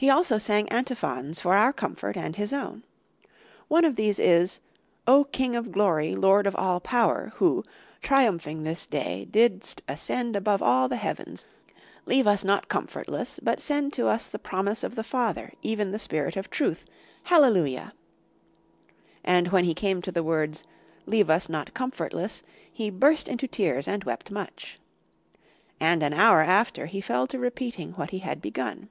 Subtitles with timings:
[0.00, 2.84] "He also sang antiphons for our comfort and his own.
[3.66, 4.60] One of these is,
[5.08, 7.64] 'O King of Glory, Lord of all power, Who,
[8.00, 11.44] triumphing this day, didst ascend above all the heavens,
[12.06, 15.98] leave us not comfortless, but send to us the promise of the Father, even the
[15.98, 17.92] Spirit of Truth—Hallelujah.'
[19.24, 20.62] And when he came to the words,
[21.06, 24.78] 'leave us not comfortless,' he burst into tears and wept much.
[25.80, 28.90] And an hour after, he fell to repeating what he had begun.